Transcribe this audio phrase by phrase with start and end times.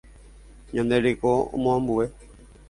[0.75, 2.03] Ñande reko omoambue.